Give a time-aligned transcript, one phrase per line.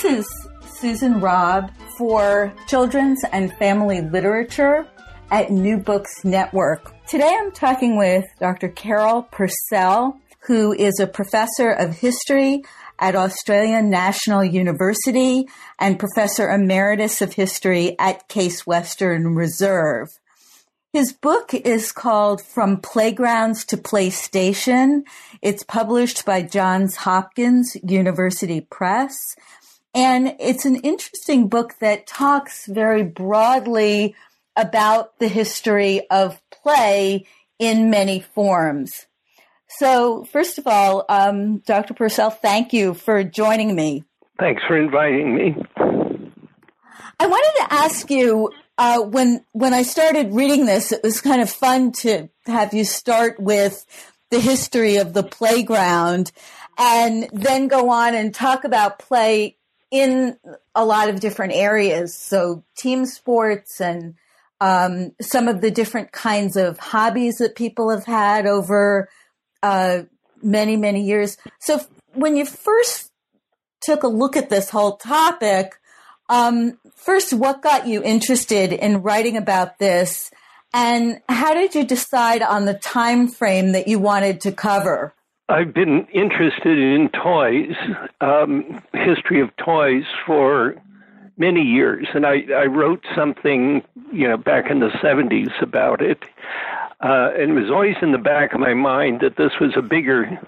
[0.00, 0.48] This is
[0.78, 4.86] Susan Robb for Children's and Family Literature
[5.28, 6.94] at New Books Network.
[7.08, 8.68] Today I'm talking with Dr.
[8.68, 12.62] Carroll Pursell, who is a professor of history
[13.00, 15.48] at Australian National University
[15.80, 20.06] and professor emeritus of history at Case Western Reserve.
[20.92, 25.02] His book is called From Playgrounds to PlayStation.
[25.42, 29.36] It's published by Johns Hopkins University Press.
[29.98, 34.14] And it's an interesting book that talks very broadly
[34.54, 37.26] about the history of play
[37.58, 39.06] in many forms.
[39.66, 41.94] So, first of all, um, Dr.
[41.94, 44.04] Pursell, thank you for joining me.
[44.38, 45.56] Thanks for inviting me.
[47.18, 51.42] I wanted to ask you uh, when when I started reading this, it was kind
[51.42, 53.84] of fun to have you start with
[54.30, 56.30] the history of the playground
[56.78, 59.57] and then go on and talk about play
[59.90, 60.36] in
[60.74, 62.14] a lot of different areas.
[62.14, 64.14] So team sports and
[64.60, 69.08] um, some of the different kinds of hobbies that people have had over
[69.62, 70.02] uh,
[70.42, 71.36] many, many years.
[71.60, 71.80] So
[72.14, 73.12] when you first
[73.80, 75.74] took a look at this whole topic,
[76.28, 80.30] um, first, what got you interested in writing about this?
[80.74, 85.14] And how did you decide on the time frame that you wanted to cover?
[85.48, 87.74] I've been interested in toys,
[88.20, 90.76] um, history of toys for
[91.38, 93.82] many years, and I, I wrote something,
[94.12, 96.22] you know, back in the '70s about it,
[97.00, 99.80] uh, and it was always in the back of my mind that this was a
[99.80, 100.38] bigger,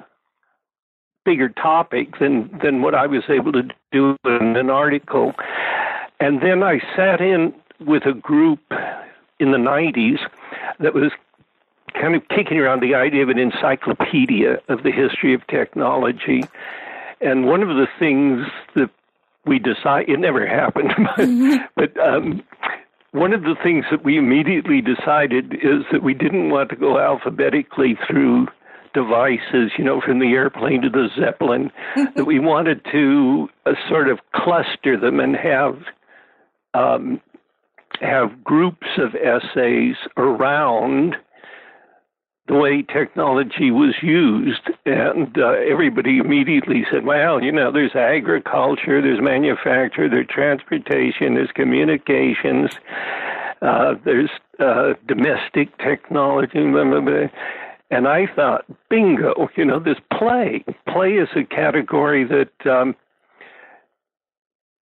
[1.24, 3.62] bigger topic than than what I was able to
[3.92, 5.32] do in an article,
[6.18, 7.54] and then I sat in
[7.86, 8.60] with a group
[9.38, 10.18] in the '90s
[10.78, 11.10] that was
[11.94, 16.42] kind of kicking around the idea of an encyclopedia of the history of technology.
[17.20, 18.90] And one of the things that
[19.46, 21.56] we decide it never happened, but, mm-hmm.
[21.76, 22.42] but um,
[23.12, 26.98] one of the things that we immediately decided is that we didn't want to go
[26.98, 28.46] alphabetically through
[28.94, 31.70] devices, you know, from the airplane to the Zeppelin,
[32.16, 35.76] that we wanted to uh, sort of cluster them and have
[36.74, 37.20] um,
[38.00, 41.16] have groups of essays around
[42.50, 44.70] the way technology was used.
[44.84, 51.52] And uh, everybody immediately said, well, you know, there's agriculture, there's manufacture, there's transportation, there's
[51.54, 52.70] communications,
[53.62, 56.58] uh, there's uh, domestic technology.
[56.58, 57.28] Blah, blah, blah.
[57.92, 60.64] And I thought, bingo, you know, this play.
[60.88, 62.96] Play is a category that um,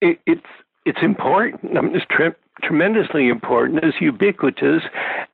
[0.01, 0.41] it, it's
[0.87, 1.77] it's important.
[1.77, 2.33] I mean, it's tre-
[2.63, 3.85] tremendously important.
[3.85, 4.83] It's ubiquitous,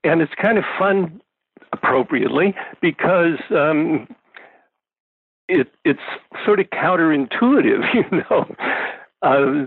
[0.02, 1.20] and it's kind of fun
[1.72, 4.08] appropriately because um,
[5.48, 6.00] it it's
[6.44, 8.54] sort of counterintuitive, you know.
[9.22, 9.66] Uh,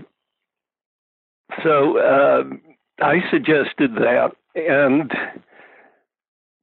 [1.62, 2.44] so uh,
[3.04, 5.12] I suggested that, and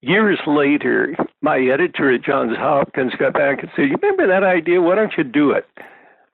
[0.01, 4.81] years later, my editor at Johns Hopkins got back and said, "You remember that idea?
[4.81, 5.67] Why don't you do it?"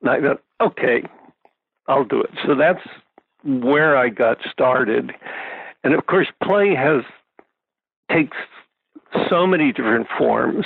[0.02, 1.04] And I thought, "Okay,
[1.88, 2.86] I'll do it." So that's
[3.44, 5.12] where I got started,
[5.84, 7.04] and of course, play has
[8.12, 8.38] takes
[9.30, 10.66] so many different forms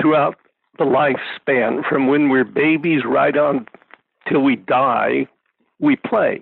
[0.00, 0.36] throughout
[0.78, 3.66] the lifespan from when we're babies right on
[4.28, 5.26] till we die
[5.80, 6.40] we play.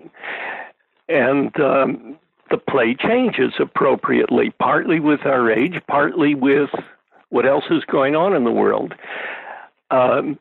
[1.09, 2.17] And um,
[2.49, 6.69] the play changes appropriately partly with our age partly with
[7.29, 8.93] what else is going on in the world.
[9.91, 10.39] Um,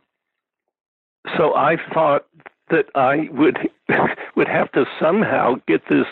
[1.36, 2.24] so i thought
[2.70, 3.58] that i would
[4.36, 6.06] would have to somehow get this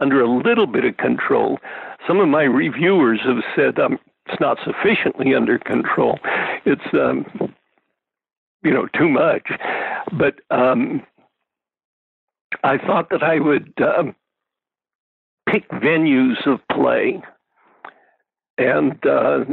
[0.00, 1.58] under a little bit of control.
[2.06, 6.18] Some of my reviewers have said um, it's not sufficiently under control.
[6.64, 7.54] It's um,
[8.62, 9.50] you know too much.
[10.12, 11.02] But um,
[12.62, 14.14] I thought that I would um,
[15.48, 17.22] pick venues of play
[18.58, 19.44] and uh,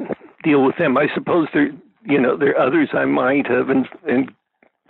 [0.43, 0.97] deal with them.
[0.97, 1.71] I suppose there
[2.03, 4.31] you know there are others I might have, and, and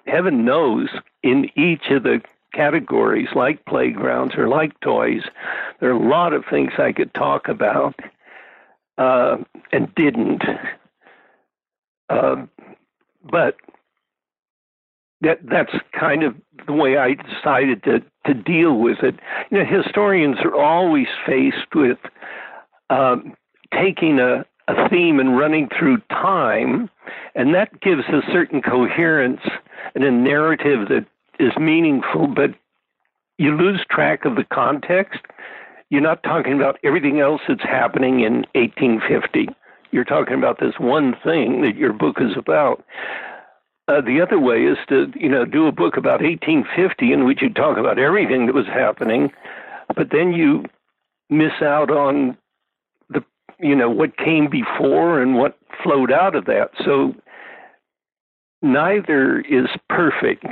[0.06, 0.90] heaven knows
[1.24, 2.22] in each of the
[2.54, 5.24] categories like playgrounds or like toys.
[5.80, 7.96] There are a lot of things I could talk about
[8.98, 9.38] uh,
[9.72, 10.44] and didn't.
[12.10, 12.46] Uh,
[13.30, 13.56] but
[15.22, 16.36] that that's kind of
[16.66, 19.16] the way I decided to to deal with it.
[19.50, 21.98] You know, historians are always faced with
[22.90, 23.36] um,
[23.74, 26.90] taking a, a theme and running through time,
[27.36, 29.42] and that gives a certain coherence
[29.96, 31.06] and a narrative that
[31.40, 32.52] is meaningful, but
[33.38, 35.22] you lose track of the context.
[35.90, 39.48] You're not talking about everything else that's happening in 1850.
[39.92, 42.84] You're talking about this one thing that your book is about.
[43.88, 47.42] Uh, the other way is to, you know, do a book about 1850 in which
[47.42, 49.32] you talk about everything that was happening,
[49.96, 50.66] but then you
[51.30, 52.38] miss out on
[53.10, 53.24] the,
[53.60, 56.72] you know, what came before and what flowed out of that.
[56.84, 57.16] So
[58.62, 60.46] neither is perfect,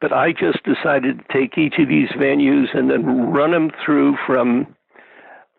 [0.00, 4.16] but I just decided to take each of these venues and then run them through
[4.26, 4.74] from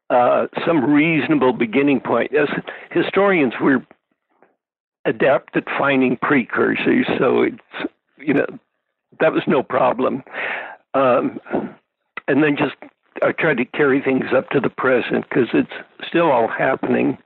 [0.09, 2.33] uh, some reasonable beginning point.
[2.33, 2.47] As
[2.91, 3.85] historians, we're
[5.05, 8.45] adept at finding precursors, so it's you know
[9.19, 10.23] that was no problem.
[10.93, 11.39] Um,
[12.27, 12.75] and then just
[13.21, 17.17] I tried to carry things up to the present because it's still all happening.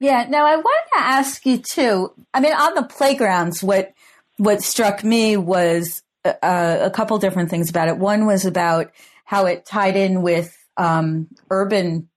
[0.00, 0.26] Yeah.
[0.28, 2.12] Now I wanted to ask you too.
[2.32, 3.92] I mean, on the playgrounds, what
[4.40, 7.98] what struck me was uh, a couple different things about it.
[7.98, 8.90] One was about
[9.26, 12.08] how it tied in with um, urban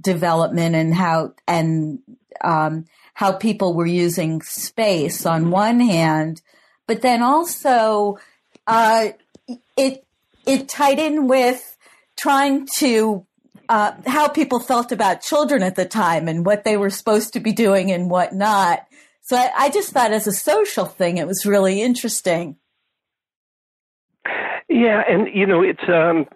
[0.00, 2.00] development and how and
[2.40, 6.42] um, how people were using space on one hand,
[6.88, 8.18] but then also
[8.66, 9.10] uh,
[9.76, 10.04] it
[10.46, 11.76] it tied in with
[12.16, 13.24] trying to
[13.68, 17.40] uh, how people felt about children at the time and what they were supposed to
[17.40, 18.88] be doing and what not.
[19.24, 22.56] So I, I just thought, as a social thing, it was really interesting.
[24.68, 26.26] Yeah, and you know, it's um,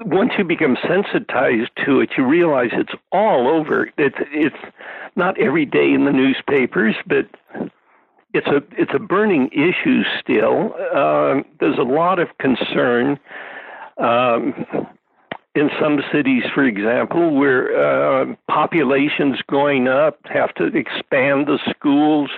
[0.00, 3.88] once you become sensitized to it, you realize it's all over.
[3.96, 4.56] It's it's
[5.14, 7.28] not every day in the newspapers, but
[8.34, 10.74] it's a it's a burning issue still.
[10.92, 13.18] Uh, there's a lot of concern
[13.96, 14.66] um,
[15.58, 22.30] in some cities, for example, where uh, populations going up have to expand the schools.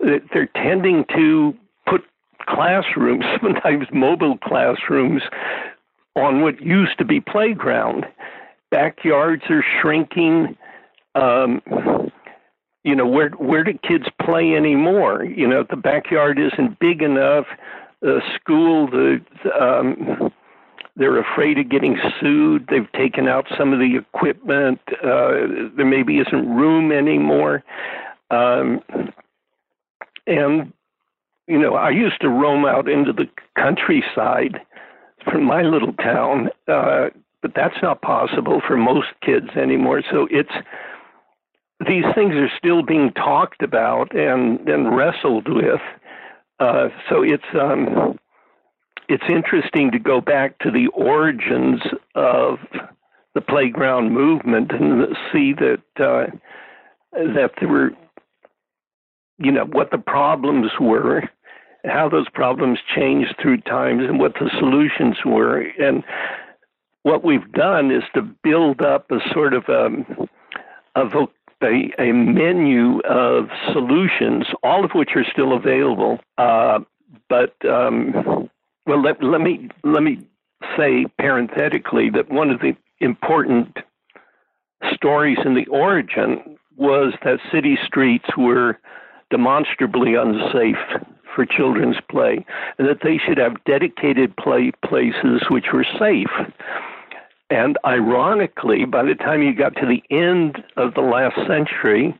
[0.00, 1.54] They're tending to
[1.86, 2.04] put
[2.46, 5.22] classrooms, sometimes mobile classrooms,
[6.16, 8.06] on what used to be playground.
[8.70, 10.56] Backyards are shrinking.
[11.16, 11.60] Um,
[12.84, 15.24] you know, where where do kids play anymore?
[15.24, 17.46] You know, the backyard isn't big enough.
[18.00, 19.20] The school, the
[19.58, 20.30] um,
[20.96, 22.68] they're afraid of getting sued.
[22.70, 24.80] They've taken out some of the equipment.
[25.02, 27.64] Uh, there maybe isn't room anymore.
[28.30, 28.80] Um,
[30.26, 30.72] and
[31.46, 34.60] you know, I used to roam out into the countryside
[35.24, 37.08] from my little town, uh,
[37.42, 40.02] but that's not possible for most kids anymore.
[40.10, 40.52] So it's
[41.86, 45.80] these things are still being talked about and and wrestled with.
[46.60, 48.18] Uh, so it's um,
[49.08, 51.80] it's interesting to go back to the origins
[52.14, 52.58] of
[53.34, 56.26] the playground movement and see that uh,
[57.12, 57.90] that there were,
[59.38, 61.22] you know, what the problems were
[61.84, 65.60] how those problems changed through times and what the solutions were.
[65.60, 66.02] And
[67.02, 70.28] what we've done is to build up a sort of um,
[70.94, 71.26] a,
[71.62, 76.18] a, a menu of solutions, all of which are still available.
[76.38, 76.80] Uh,
[77.28, 78.48] but um,
[78.86, 80.18] well, let, let me let me
[80.76, 83.78] say parenthetically that one of the important
[84.92, 88.78] stories in the origin was that city streets were
[89.30, 90.76] demonstrably unsafe
[91.34, 92.44] for children's play,
[92.78, 96.30] and that they should have dedicated play places which were safe.
[97.50, 102.18] And ironically, by the time you got to the end of the last century,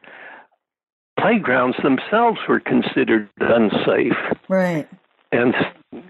[1.19, 4.17] playgrounds themselves were considered unsafe.
[4.49, 4.89] Right.
[5.33, 5.55] And,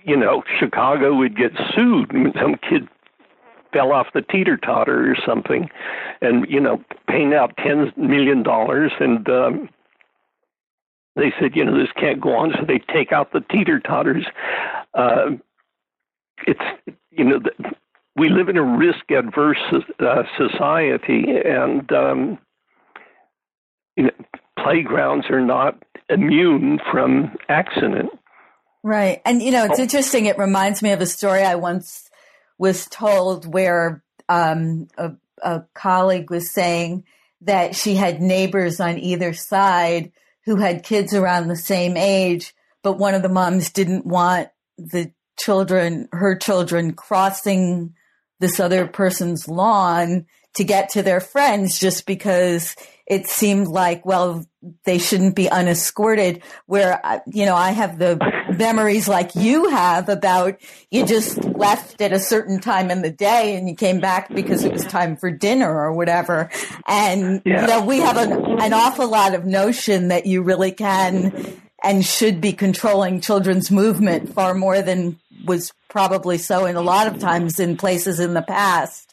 [0.04, 2.10] you know, Chicago would get sued.
[2.40, 2.88] Some kid
[3.72, 5.68] fell off the teeter totter or something,
[6.20, 8.44] and, you know, paying out $10 million.
[9.00, 9.68] And, um,
[11.16, 14.26] they said, you know, this can't go on, so they take out the teeter totters.
[14.94, 15.30] Uh,
[16.46, 16.60] it's,
[17.10, 17.40] you know,
[18.16, 19.62] we live in a risk adverse
[20.00, 22.38] uh, society, and um,
[23.96, 24.10] you know,
[24.58, 28.10] playgrounds are not immune from accident.
[28.84, 29.22] Right.
[29.24, 30.26] And, you know, it's interesting.
[30.26, 32.10] It reminds me of a story I once
[32.58, 35.12] was told where um, a,
[35.42, 37.04] a colleague was saying
[37.40, 40.12] that she had neighbors on either side
[40.44, 45.10] who had kids around the same age, but one of the moms didn't want the
[45.38, 47.94] children, her children crossing
[48.38, 50.26] this other person's lawn
[50.56, 52.76] to get to their friends just because
[53.06, 54.46] it seemed like, well,
[54.84, 56.42] they shouldn't be unescorted.
[56.66, 58.18] Where, uh, you know, I have the
[58.58, 63.56] memories like you have about you just left at a certain time in the day
[63.56, 66.50] and you came back because it was time for dinner or whatever.
[66.86, 67.62] And, yeah.
[67.62, 72.04] you know, we have an, an awful lot of notion that you really can and
[72.04, 77.18] should be controlling children's movement far more than was probably so in a lot of
[77.18, 79.12] times in places in the past.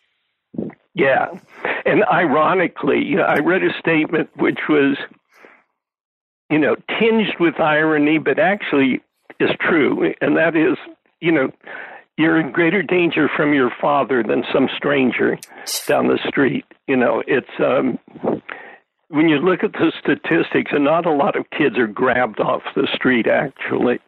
[0.94, 1.40] Yeah.
[1.86, 4.98] And ironically, I read a statement which was,
[6.50, 9.02] you know, tinged with irony, but actually
[9.40, 10.14] is true.
[10.22, 10.78] And that is,
[11.20, 11.52] you know,
[12.18, 15.38] you're in greater danger from your father than some stranger
[15.88, 16.66] down the street.
[16.88, 17.98] You know, it's, um,
[19.08, 22.62] when you look at the statistics, and not a lot of kids are grabbed off
[22.76, 24.00] the street, actually.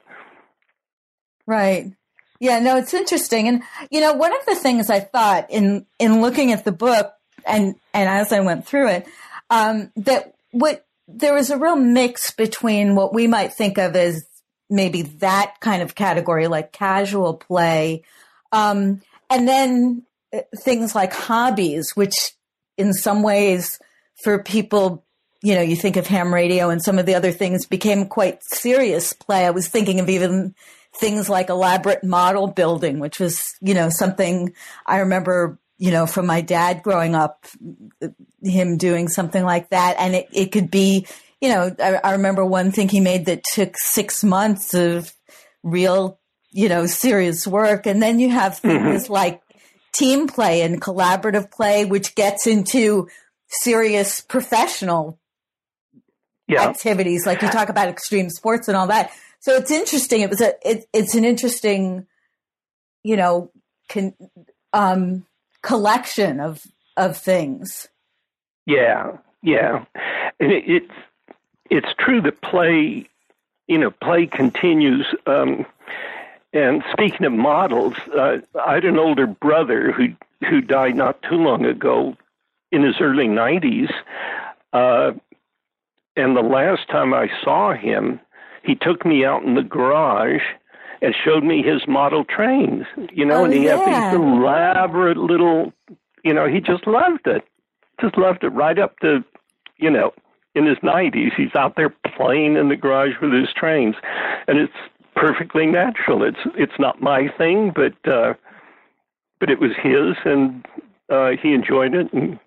[1.46, 1.92] Right.
[2.40, 3.48] Yeah, no, it's interesting.
[3.48, 7.14] And you know, one of the things I thought in in looking at the book
[7.46, 9.08] and and as I went through it,
[9.50, 14.26] um, that what there was a real mix between what we might think of as
[14.70, 18.04] maybe that kind of category, like casual play,
[18.52, 22.14] um, and then uh, things like hobbies, which
[22.78, 23.80] in some ways
[24.24, 25.04] for people
[25.44, 28.42] you know, you think of ham radio and some of the other things became quite
[28.44, 29.46] serious play.
[29.46, 30.56] I was thinking of even
[30.96, 34.54] things like elaborate model building, which was, you know, something
[34.86, 37.46] I remember, you know, from my dad growing up,
[38.42, 39.96] him doing something like that.
[40.00, 41.08] And it, it could be,
[41.42, 45.14] you know, I, I remember one thing he made that took six months of
[45.64, 46.20] real,
[46.52, 47.88] you know, serious work.
[47.88, 49.14] And then you have things mm-hmm.
[49.14, 49.42] like
[49.94, 53.08] team play and collaborative play, which gets into
[53.48, 55.20] serious professional
[56.48, 56.64] yeah.
[56.64, 57.26] activities.
[57.26, 59.12] Like you talk about extreme sports and all that.
[59.40, 60.22] So it's interesting.
[60.22, 62.08] It was a it, it's an interesting,
[63.04, 63.52] you know,
[63.90, 64.14] can,
[64.72, 65.26] um,
[65.64, 66.64] collection of
[66.96, 67.88] of things.
[68.68, 69.86] Yeah, yeah,
[70.40, 70.94] it's
[71.70, 73.10] it's true that play,
[73.68, 75.08] you know, play continues.
[75.26, 75.66] Um,
[76.54, 80.10] and speaking of models, uh, I had an older brother who
[80.48, 82.16] who died not too long ago,
[82.72, 83.90] in his early nineties.
[84.72, 85.14] Uh,
[86.16, 88.20] and the last time I saw him,
[88.64, 90.44] he took me out in the garage
[91.04, 93.78] and showed me his model trains, you know, oh, and he yeah.
[93.78, 95.74] had these elaborate little,
[96.24, 97.44] you know, he just loved it.
[98.00, 99.24] Just loved it right up to,
[99.78, 100.14] you know,
[100.56, 101.36] in his 90s.
[101.36, 103.96] He's out there playing in the garage with his trains.
[104.48, 104.74] And it's
[105.16, 106.24] perfectly natural.
[106.24, 108.34] It's it's not my thing, but uh
[109.40, 110.66] but it was his and
[111.12, 112.40] uh he enjoyed it and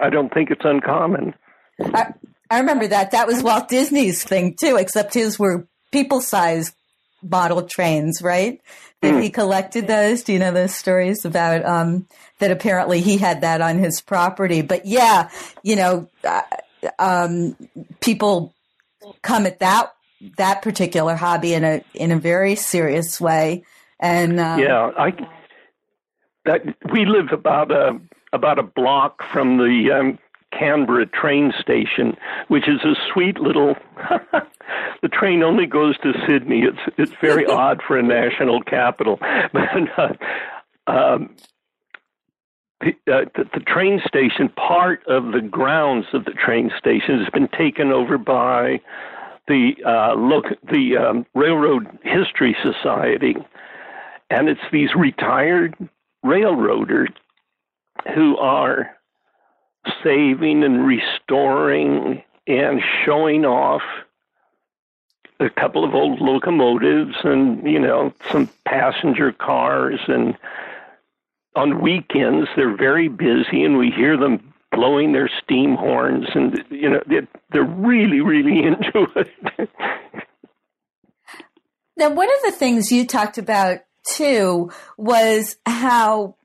[0.00, 1.34] I don't think it's uncommon.
[1.80, 2.12] I,
[2.50, 3.10] I remember that.
[3.10, 6.74] That was Walt Disney's thing too, except his were people sized
[7.22, 8.60] model trains, right?
[9.00, 9.22] That mm.
[9.22, 10.22] he collected those.
[10.22, 12.06] Do you know those stories about um,
[12.38, 12.50] that?
[12.50, 14.62] Apparently, he had that on his property.
[14.62, 15.30] But yeah,
[15.62, 16.42] you know, uh,
[16.98, 17.56] um,
[18.00, 18.54] people
[19.22, 19.92] come at that
[20.38, 23.64] that particular hobby in a in a very serious way.
[24.00, 25.12] And um, yeah, I
[26.44, 27.98] that we live about a
[28.32, 30.18] about a block from the um,
[30.58, 32.16] Canberra train station,
[32.48, 33.74] which is a sweet little.
[35.02, 36.62] the train only goes to Sydney.
[36.62, 39.18] It's it's very odd for a national capital,
[39.52, 41.34] but uh, um,
[42.80, 47.30] the, uh, the, the train station, part of the grounds of the train station, has
[47.30, 48.80] been taken over by
[49.48, 53.36] the uh, look the um, Railroad History Society,
[54.30, 55.76] and it's these retired
[56.22, 57.10] railroaders
[58.14, 58.90] who are
[60.02, 63.82] saving and restoring and showing off
[65.40, 70.00] a couple of old locomotives and you know some passenger cars.
[70.08, 70.36] And
[71.54, 76.90] on weekends they're very busy and we hear them blowing their steam horns and you
[76.90, 79.70] know they're, they're really really into it.
[81.96, 86.36] Now one of the things you talked about too was how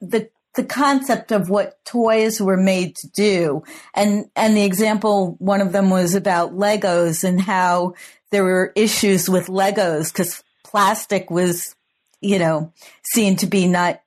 [0.00, 3.62] the the concept of what toys were made to do.
[3.94, 7.94] And, and the example, one of them was about Legos and how
[8.30, 11.74] there were issues with Legos because plastic was,
[12.20, 12.72] you know,
[13.12, 14.00] seen to be not,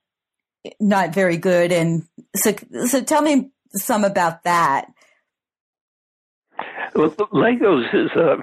[0.79, 1.71] not very good.
[1.71, 2.53] And so,
[2.87, 4.87] so tell me some about that.
[6.95, 8.37] Well, Legos is a,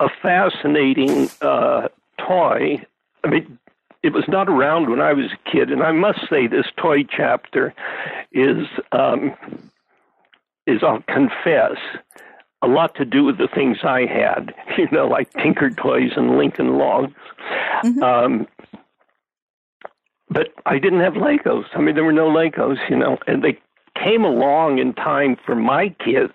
[0.00, 2.84] a fascinating uh, toy.
[3.22, 3.58] I mean,
[4.04, 7.04] it was not around when I was a kid, and I must say this toy
[7.04, 7.72] chapter
[8.32, 9.34] is um,
[10.66, 11.78] is I'll confess
[12.60, 16.36] a lot to do with the things I had, you know, like Tinker Toys and
[16.36, 17.14] Lincoln Logs.
[17.82, 18.02] Mm-hmm.
[18.02, 18.46] Um,
[20.28, 21.64] but I didn't have Legos.
[21.74, 23.58] I mean, there were no Legos, you know, and they
[24.02, 26.32] came along in time for my kids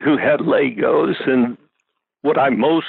[0.00, 1.28] who had Legos.
[1.28, 1.58] And
[2.22, 2.86] what I most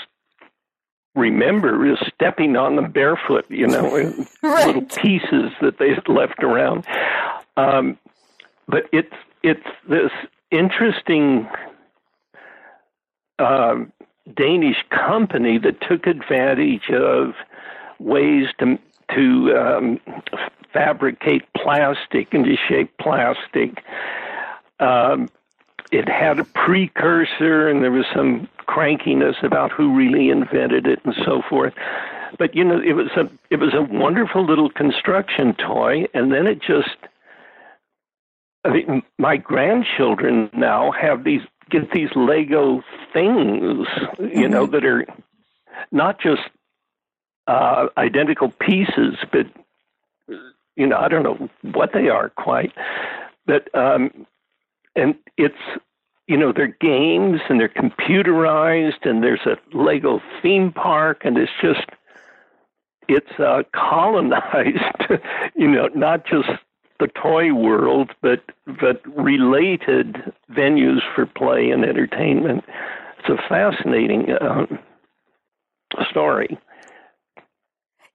[1.15, 3.93] remember is stepping on them barefoot, you know,
[4.43, 4.67] right.
[4.67, 6.86] little pieces that they had left around.
[7.58, 7.98] Um,
[8.67, 10.12] but it's it's this
[10.51, 11.48] interesting
[13.39, 13.75] uh,
[14.36, 17.34] Danish company that took advantage of
[18.00, 18.79] ways to
[19.13, 20.00] to um,
[20.72, 23.84] fabricate plastic and to shape plastic.
[24.79, 25.29] Um,
[25.92, 31.16] it had a precursor, and there was some crankiness about who really invented it and
[31.25, 31.74] so forth.
[32.38, 36.48] But you know, it was a it was a wonderful little construction toy, and then
[36.48, 36.98] it just.
[38.66, 43.88] I mean, my grandchildren now have these get these Lego things,
[44.20, 44.72] you know, mm-hmm.
[44.72, 45.06] that are
[45.92, 46.42] not just
[47.48, 49.48] uh, identical pieces, but
[50.75, 52.72] you know, I don't know what they are quite,
[53.46, 54.25] but um,
[54.96, 55.56] and it's
[56.28, 61.52] you know they're games and they're computerized and there's a Lego theme park and it's
[61.62, 61.90] just
[63.08, 65.22] it's uh, colonized,
[65.56, 66.50] you know, not just
[67.00, 68.44] the toy world, but
[68.80, 72.64] but related venues for play and entertainment.
[73.20, 74.80] It's a fascinating um,
[76.10, 76.58] story.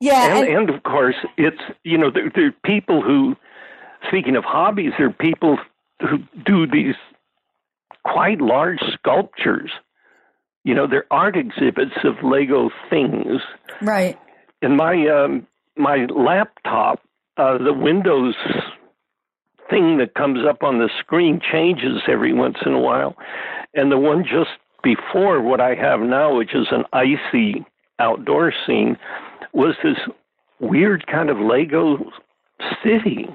[0.00, 3.36] Yeah, and, and, and, of course, it's you know there, there are people who,
[4.06, 5.58] speaking of hobbies, there are people
[6.00, 6.94] who do these
[8.04, 9.70] quite large sculptures.
[10.64, 13.40] You know, there art exhibits of Lego things.
[13.80, 14.18] Right.
[14.62, 17.00] In my um, my laptop,
[17.36, 18.34] uh, the Windows
[19.70, 23.16] thing that comes up on the screen changes every once in a while,
[23.74, 24.50] and the one just
[24.82, 27.64] before what I have now, which is an icy
[27.98, 28.96] outdoor scene,
[29.52, 29.98] was this
[30.60, 32.10] weird kind of Lego
[32.82, 33.28] city,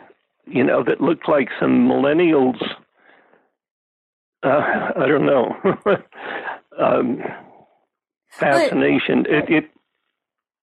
[0.45, 2.61] you know, that looked like some millennials.
[4.43, 5.55] Uh, I don't know.
[6.79, 7.21] um,
[8.29, 9.25] fascination.
[9.27, 9.71] It, it,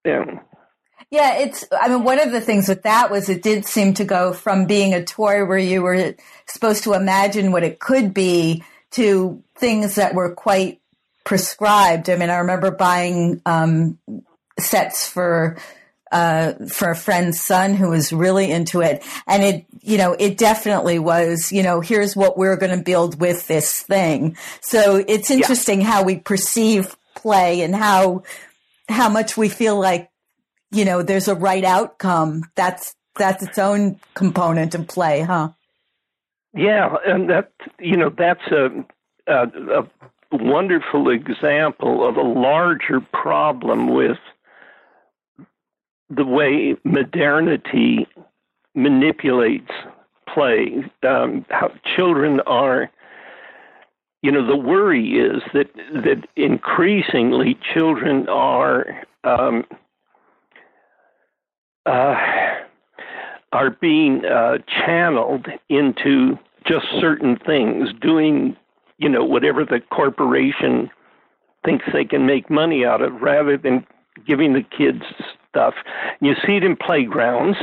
[0.04, 0.24] yeah.
[1.10, 4.04] Yeah, it's, I mean, one of the things with that was it did seem to
[4.04, 6.14] go from being a toy where you were
[6.46, 8.62] supposed to imagine what it could be
[8.92, 10.80] to things that were quite
[11.24, 12.08] prescribed.
[12.08, 13.98] I mean, I remember buying, um,
[14.58, 15.56] sets for
[16.10, 19.04] uh, for a friend's son who was really into it.
[19.26, 23.20] And it, you know, it definitely was, you know, here's what we're going to build
[23.20, 24.36] with this thing.
[24.60, 25.86] So it's interesting yeah.
[25.86, 28.24] how we perceive play and how,
[28.88, 30.10] how much we feel like,
[30.70, 32.42] you know, there's a right outcome.
[32.54, 35.50] That's, that's its own component of play, huh?
[36.54, 36.96] Yeah.
[37.06, 38.84] And that, you know, that's a,
[39.26, 39.88] a, a
[40.32, 44.18] wonderful example of a larger problem with
[46.10, 48.06] the way modernity
[48.74, 49.70] manipulates
[50.32, 50.84] play.
[51.06, 52.90] Um, how children are,
[54.22, 59.64] you know, the worry is that that increasingly children are um,
[61.86, 62.16] uh,
[63.52, 68.56] are being uh, channeled into just certain things, doing,
[68.98, 70.90] you know, whatever the corporation
[71.64, 73.84] thinks they can make money out of, rather than
[74.26, 75.02] giving the kids
[75.50, 75.74] stuff.
[76.20, 77.58] You see it in playgrounds.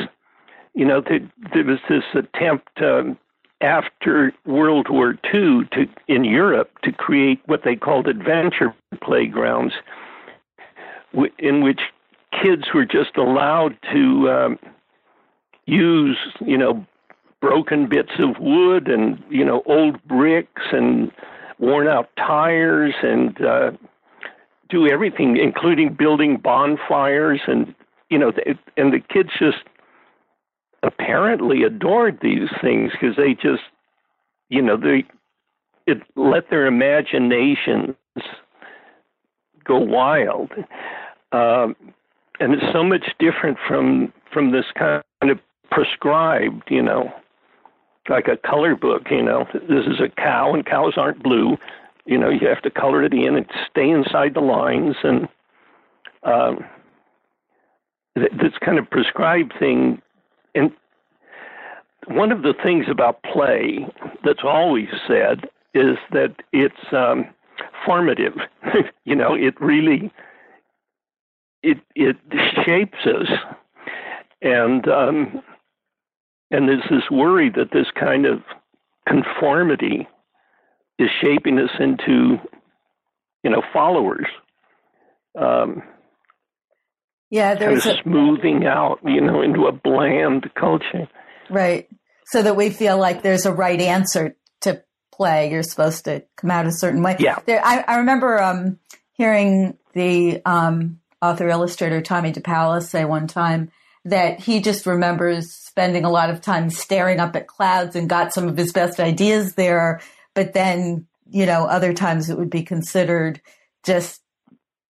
[0.74, 1.20] You know, there,
[1.54, 3.18] there was this attempt um,
[3.62, 9.74] after World War II to in Europe to create what they called adventure playgrounds,
[11.40, 11.82] in which
[12.32, 14.60] kids were just allowed to um,
[15.66, 16.86] use, you know,
[17.42, 21.12] broken bits of wood and you know old bricks and
[21.60, 23.72] worn out tires and uh,
[24.70, 27.74] do everything, including building bonfires and
[28.10, 28.32] you know,
[28.78, 29.64] and the kids just
[30.84, 33.64] apparently adored these things because they just,
[34.50, 35.06] you know, they
[35.86, 37.96] it let their imaginations
[39.64, 40.52] go wild,
[41.32, 41.76] um,
[42.40, 45.40] and it's so much different from from this kind of
[45.72, 47.12] prescribed, you know,
[48.10, 49.04] like a color book.
[49.10, 51.58] You know, this is a cow, and cows aren't blue.
[52.08, 55.28] You know, you have to color it in and stay inside the lines and.
[56.24, 56.66] Um,
[58.18, 60.02] this kind of prescribed thing.
[60.56, 60.72] And
[62.08, 63.86] one of the things about play
[64.24, 67.26] that's always said is that it's um,
[67.86, 68.34] formative.
[69.06, 70.12] you know, it really
[71.64, 72.18] it it
[72.66, 73.28] shapes us,
[74.42, 75.42] and um,
[76.52, 78.40] and there's this worry that this kind of
[79.08, 80.08] conformity
[81.00, 82.38] is shaping us into,
[83.44, 84.26] you know, followers.
[85.40, 85.84] Um,
[87.30, 91.08] yeah, there's kind of smoothing out, you know, into a bland culture.
[91.50, 91.90] Right.
[92.26, 94.84] So that we feel like there's a right answer to
[95.14, 95.52] play.
[95.52, 97.18] You're supposed to come out a certain way.
[97.20, 97.40] Yeah.
[97.46, 98.80] There, I, I remember um,
[99.14, 103.72] hearing the um, author illustrator Tomie dePaola say one time
[104.06, 108.34] that he just remembers spending a lot of time staring up at clouds and got
[108.34, 110.00] some of his best ideas there.
[110.38, 113.42] But then, you know, other times it would be considered
[113.84, 114.22] just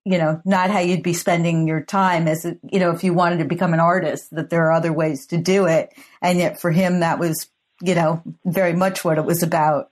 [0.04, 3.40] you know, not how you'd be spending your time as, you know, if you wanted
[3.40, 5.94] to become an artist, that there are other ways to do it.
[6.22, 7.50] And yet for him, that was,
[7.82, 9.92] you know, very much what it was about.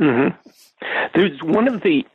[0.00, 0.34] Mm-hmm.
[1.14, 2.06] There's one of the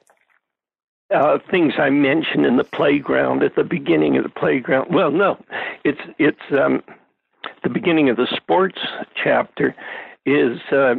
[1.14, 4.92] uh, things I mentioned in the playground at the beginning of the playground.
[4.92, 5.38] Well, no,
[5.84, 6.82] it's it's um,
[7.62, 8.80] the beginning of the sports
[9.24, 9.76] chapter.
[10.26, 10.96] Is uh,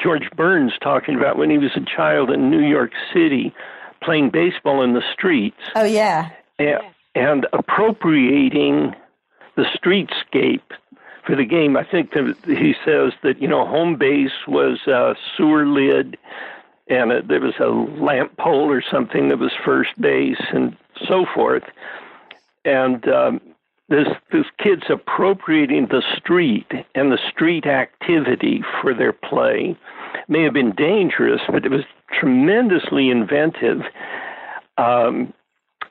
[0.00, 3.54] George Burns talking about when he was a child in New York City?
[4.02, 5.56] playing baseball in the streets.
[5.74, 6.30] Oh yeah.
[6.58, 6.80] And,
[7.14, 8.94] and appropriating
[9.56, 10.62] the streetscape
[11.26, 11.76] for the game.
[11.76, 16.16] I think that he says that you know home base was a sewer lid,
[16.88, 21.26] and a, there was a lamp pole or something that was first base, and so
[21.34, 21.64] forth.
[22.64, 23.40] And um,
[23.88, 29.76] this this kids appropriating the street and the street activity for their play
[30.28, 33.82] may have been dangerous, but it was tremendously inventive.
[34.76, 35.32] Um,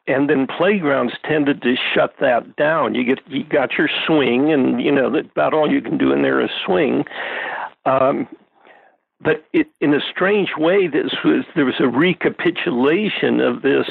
[0.07, 2.95] and then playgrounds tended to shut that down.
[2.95, 6.11] You get you got your swing, and you know that about all you can do
[6.11, 7.03] in there is swing.
[7.85, 8.27] Um,
[9.19, 13.87] but it, in a strange way, this was there was a recapitulation of this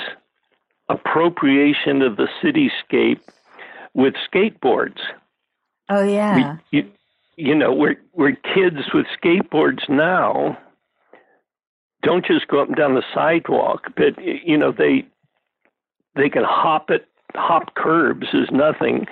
[0.88, 3.20] appropriation of the cityscape
[3.96, 4.98] with skateboards.
[5.88, 6.58] Oh yeah.
[6.70, 6.90] We, you,
[7.36, 10.56] you know, we're kids with skateboards now
[12.06, 15.04] don't just go up and down the sidewalk, but you know they
[16.14, 17.06] they can hop it.
[17.34, 19.06] Hop curbs is nothing,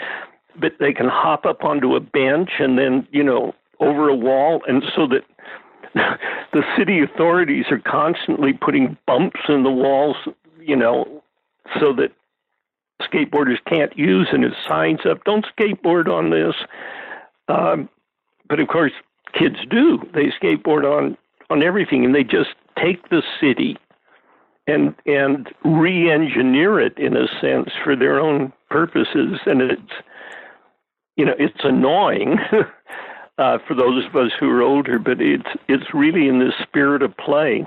[0.59, 4.62] but they can hop up onto a bench and then you know over a wall,
[4.68, 5.25] and so that
[6.53, 10.16] the city authorities are constantly putting bumps in the walls,
[10.61, 11.23] you know,
[11.81, 12.12] so that
[13.02, 16.54] skateboarders can't use and his signs up, don't skateboard on this.
[17.48, 17.88] Um,
[18.48, 18.92] but of course,
[19.33, 19.98] kids do.
[20.12, 21.16] They skateboard on
[21.50, 22.50] on everything, and they just
[22.83, 23.76] take the city
[24.66, 29.92] and and re-engineer it in a sense for their own purposes, and it's
[31.16, 32.38] you know it's annoying.
[33.38, 37.02] uh, for those of us who are older, but it's it's really in the spirit
[37.02, 37.66] of play.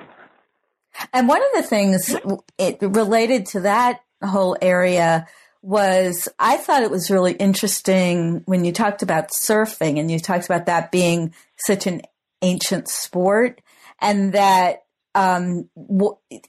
[1.13, 2.15] And one of the things
[2.57, 5.27] it, related to that whole area
[5.61, 10.45] was I thought it was really interesting when you talked about surfing and you talked
[10.45, 12.01] about that being such an
[12.41, 13.61] ancient sport
[13.99, 14.83] and that
[15.15, 15.69] um,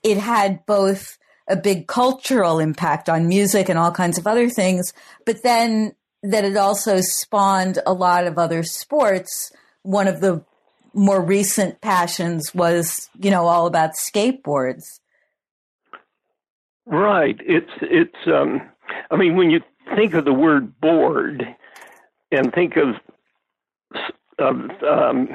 [0.03, 4.93] it had both a big cultural impact on music and all kinds of other things,
[5.25, 9.51] but then that it also spawned a lot of other sports.
[9.83, 10.45] One of the
[10.93, 15.01] more recent passions was, you know, all about skateboards.
[16.89, 17.39] Right.
[17.41, 18.63] It's it's um
[19.11, 19.61] I mean, when you
[19.95, 21.47] think of the word board
[22.33, 22.97] and think of
[24.39, 25.29] of um,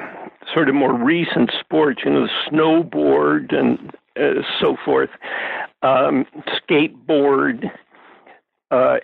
[0.54, 5.10] sort of more recent sports, you know, snowboard and uh, so forth,
[5.82, 7.70] um, skateboard.
[8.72, 8.98] Uh,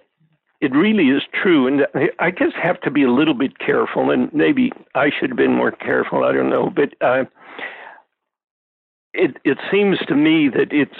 [0.61, 1.87] it really is true, and
[2.19, 5.53] I guess have to be a little bit careful, and maybe I should have been
[5.55, 6.23] more careful.
[6.23, 7.25] I don't know, but uh,
[9.13, 10.99] it it seems to me that it's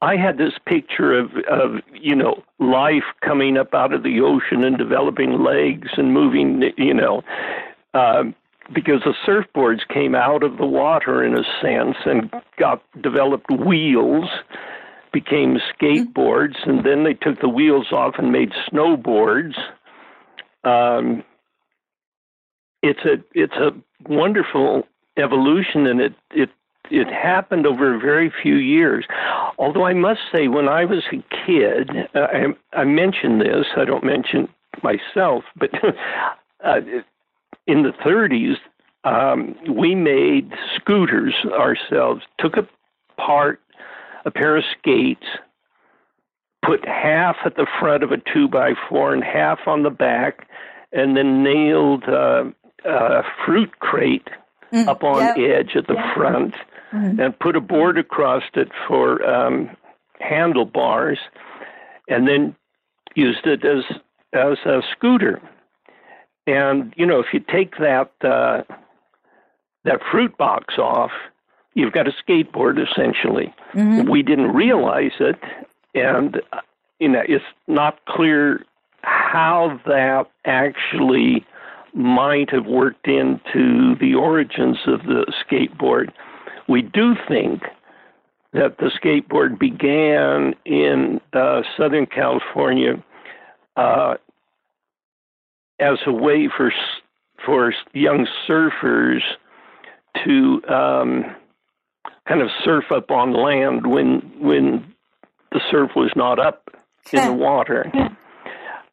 [0.00, 4.64] I had this picture of, of, you know, life coming up out of the ocean
[4.64, 7.22] and developing legs and moving, you know,
[7.94, 8.24] uh,
[8.72, 14.28] because the surfboards came out of the water in a sense and got developed wheels,
[15.12, 19.54] became skateboards, and then they took the wheels off and made snowboards.
[20.64, 21.22] Um,
[22.82, 23.70] it's a it's a
[24.08, 26.50] wonderful evolution, and it it
[26.90, 29.06] it happened over a very few years.
[29.58, 33.66] Although I must say, when I was a kid, uh, I, I mentioned this.
[33.76, 34.48] I don't mention
[34.82, 35.70] myself, but
[36.64, 36.80] uh,
[37.66, 38.56] in the 30s,
[39.04, 42.22] um, we made scooters ourselves.
[42.38, 42.54] Took
[43.18, 43.60] apart
[44.24, 45.26] a pair of skates,
[46.64, 50.48] put half at the front of a two by four and half on the back,
[50.92, 52.44] and then nailed uh,
[52.84, 54.28] a fruit crate
[54.72, 55.36] mm, up on yep.
[55.38, 56.14] edge at the yep.
[56.14, 56.54] front
[56.94, 57.20] mm-hmm.
[57.20, 59.70] and put a board across it for um,
[60.20, 61.18] handlebars,
[62.08, 62.54] and then
[63.14, 63.84] used it as
[64.32, 65.40] as a scooter.
[66.46, 68.62] And you know, if you take that uh,
[69.84, 71.10] that fruit box off,
[71.74, 73.52] you've got a skateboard essentially.
[73.72, 74.10] Mm-hmm.
[74.10, 75.38] We didn't realize it,
[75.94, 76.40] and
[76.98, 78.64] you know it's not clear
[79.02, 81.44] how that actually
[81.94, 86.12] might have worked into the origins of the skateboard.
[86.68, 87.62] We do think
[88.52, 93.02] that the skateboard began in uh, Southern California
[93.76, 94.14] uh,
[95.80, 96.72] as a way for
[97.44, 99.20] for young surfers
[100.24, 101.24] to um,
[102.26, 104.94] kind of surf up on land when when
[105.52, 106.70] the surf was not up
[107.12, 107.90] in the water.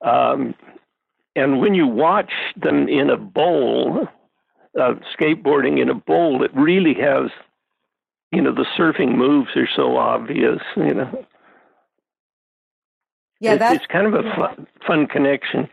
[0.01, 0.55] Um,
[1.36, 4.07] and when you watch them in a bowl,
[4.79, 7.29] uh, skateboarding in a bowl, it really has,
[8.32, 11.26] you know, the surfing moves are so obvious, you know.
[13.39, 15.67] Yeah, that's, it's kind of a fun, fun connection.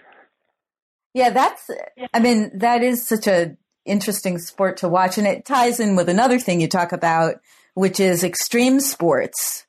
[1.14, 1.70] Yeah, that's.
[2.14, 6.08] I mean, that is such a interesting sport to watch, and it ties in with
[6.08, 7.36] another thing you talk about,
[7.74, 9.66] which is extreme sports.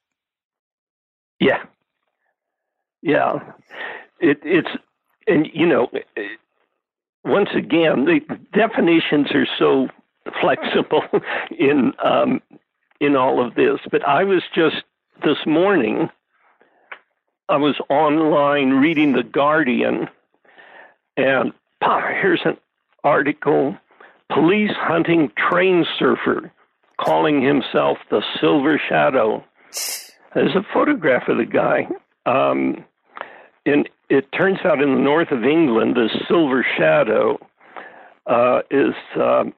[1.39, 1.63] Yeah,
[3.01, 3.39] yeah,
[4.19, 4.69] it, it's
[5.27, 5.87] and you know,
[7.23, 8.19] once again, the
[8.53, 9.87] definitions are so
[10.41, 11.03] flexible
[11.57, 12.41] in um,
[12.99, 13.79] in all of this.
[13.91, 14.83] But I was just
[15.23, 16.09] this morning,
[17.47, 20.07] I was online reading the Guardian,
[21.17, 22.57] and here's an
[23.03, 23.77] article:
[24.31, 26.51] police hunting train surfer,
[26.99, 29.43] calling himself the Silver Shadow.
[30.35, 31.87] There's a photograph of the guy.
[32.25, 32.85] Um,
[33.65, 37.39] and it turns out in the north of England, the Silver Shadow
[38.27, 39.53] uh, is um,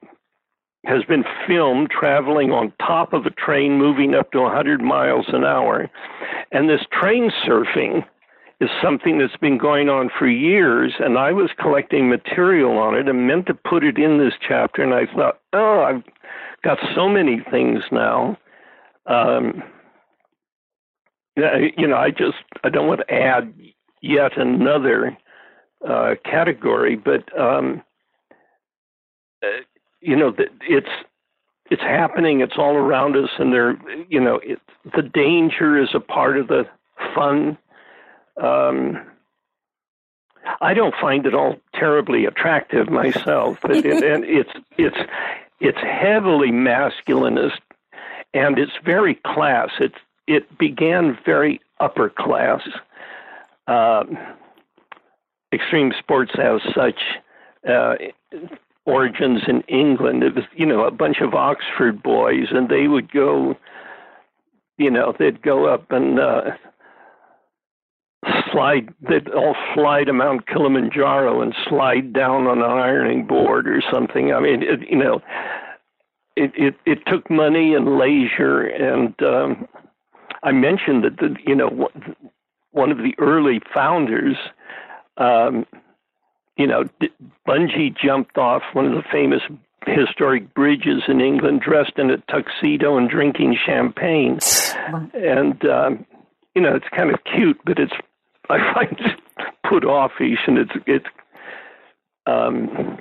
[0.84, 5.44] has been filmed traveling on top of a train moving up to 100 miles an
[5.44, 5.88] hour,
[6.50, 8.04] and this train surfing
[8.60, 10.94] is something that's been going on for years.
[11.00, 14.82] And I was collecting material on it and meant to put it in this chapter,
[14.82, 16.02] and I thought, oh, I've
[16.62, 18.38] got so many things now.
[19.06, 19.62] Um,
[21.36, 23.52] you know, I just I don't want to add
[24.00, 25.16] yet another
[25.88, 27.82] uh, category, but um,
[30.02, 30.34] you know,
[30.68, 30.88] it's
[31.70, 32.40] it's happening.
[32.40, 34.60] It's all around us, and there, you know, it,
[34.94, 36.64] the danger is a part of the
[37.14, 37.56] fun.
[38.42, 39.00] Um,
[40.60, 44.98] I don't find it all terribly attractive myself, but it, and it's it's
[45.60, 47.60] it's heavily masculinist,
[48.34, 49.70] and it's very class.
[49.80, 52.60] It's it began very upper class
[53.66, 54.04] uh,
[55.52, 57.00] extreme sports have such
[57.68, 57.94] uh,
[58.84, 60.22] origins in England.
[60.22, 63.56] It was, you know, a bunch of Oxford boys, and they would go,
[64.78, 66.42] you know, they'd go up and uh,
[68.50, 68.92] slide.
[69.08, 74.32] They'd all fly to Mount Kilimanjaro and slide down on an ironing board or something.
[74.32, 75.20] I mean, it, you know,
[76.36, 79.68] it, it it took money and leisure, and um,
[80.42, 81.88] I mentioned that the you know
[82.72, 84.36] one of the early founders,
[85.18, 85.66] um,
[86.62, 86.84] you know,
[87.44, 89.42] bungee jumped off one of the famous
[89.84, 94.38] historic bridges in England, dressed in a tuxedo and drinking champagne.
[95.12, 96.06] And um,
[96.54, 97.94] you know, it's kind of cute, but it's
[98.48, 101.06] I find it put offish, and it's it's
[102.26, 102.96] um,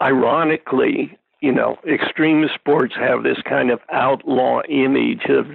[0.00, 5.46] ironically, you know, extreme sports have this kind of outlaw image of,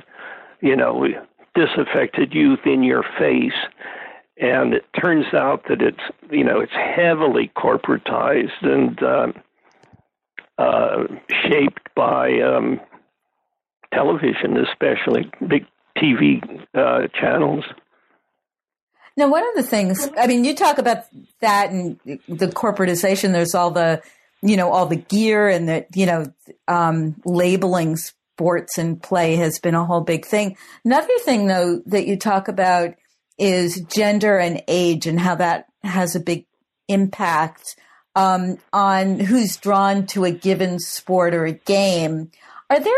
[0.60, 1.08] you know,
[1.56, 3.54] disaffected youth in your face.
[4.40, 6.00] And it turns out that it's
[6.32, 9.34] you know it's heavily corporatized and uh,
[10.58, 11.04] uh,
[11.48, 12.80] shaped by um,
[13.94, 15.66] television, especially big
[15.98, 16.42] TV
[16.74, 17.66] uh, channels.
[19.18, 21.04] Now, one of the things, I mean, you talk about
[21.42, 23.34] that and the corporatization.
[23.34, 24.02] There's all the,
[24.42, 26.26] you know, all the gear and the, you know,
[26.70, 30.56] um, labelings sports and play has been a whole big thing.
[30.86, 32.96] Another thing, though, that you talk about
[33.40, 36.46] is gender and age and how that has a big
[36.88, 37.76] impact
[38.16, 42.32] um, on who's drawn to a given sport or a game.
[42.70, 42.94] Are there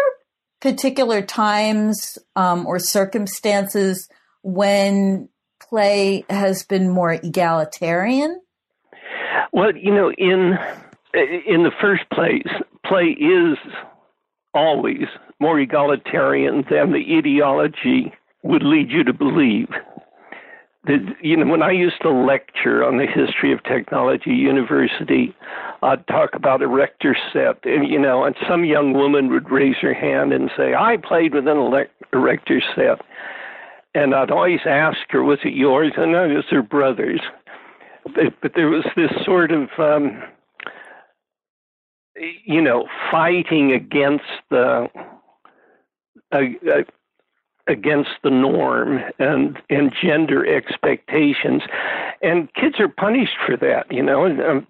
[0.61, 4.09] particular times um, or circumstances
[4.43, 5.29] when
[5.61, 8.41] play has been more egalitarian?
[9.51, 10.57] Well, you know, in
[11.13, 12.47] in the first place,
[12.85, 13.57] play is
[14.53, 15.07] always
[15.39, 19.67] more egalitarian than the ideology would lead you to believe.
[20.87, 25.35] You know, when I used to lecture on the history of technology university,
[25.83, 29.75] I'd talk about a erector set, and you know, and some young woman would raise
[29.81, 32.99] her hand and say, "I played with an erector set,"
[33.93, 37.21] and I'd always ask her, "Was it yours?" And no, it was her brother's.
[38.15, 40.23] But, but there was this sort of um,
[42.45, 44.87] you know, fighting against the
[46.31, 46.83] uh, uh,
[47.67, 51.63] against the norm and and gender expectations,
[52.21, 53.91] and kids are punished for that.
[53.91, 54.67] You know, and, um,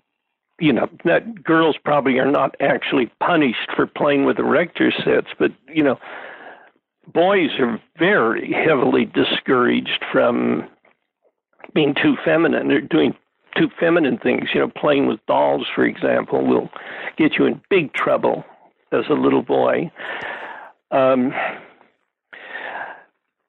[0.60, 5.52] you know that girls probably are not actually punished for playing with erector sets, but
[5.68, 6.00] you know,
[7.14, 10.68] boys are very heavily discouraged from
[11.74, 12.68] being too feminine.
[12.68, 13.16] They're doing
[13.58, 14.50] too feminine things.
[14.54, 16.70] You know, playing with dolls, for example, will
[17.18, 18.44] get you in big trouble
[18.92, 19.92] as a little boy.
[20.92, 21.34] Um,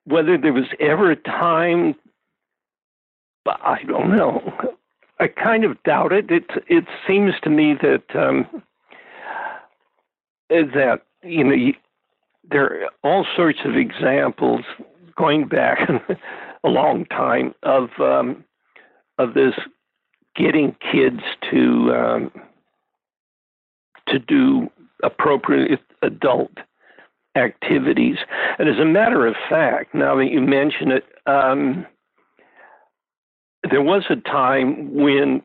[0.05, 1.95] whether there was ever a time,
[3.47, 4.53] I don't know.
[5.21, 6.31] I kind of doubt it.
[6.31, 8.47] It it seems to me that um,
[10.49, 11.75] that you know you,
[12.51, 14.65] there are all sorts of examples
[15.17, 15.89] going back
[16.65, 18.45] a long time of um,
[19.19, 19.55] of this
[20.35, 22.33] getting kids to um,
[24.09, 24.71] to do
[25.03, 26.53] appropriate adult
[27.37, 28.17] activities.
[28.59, 31.87] And as a matter of fact, now that you mention it, um,
[33.71, 35.43] there was a time when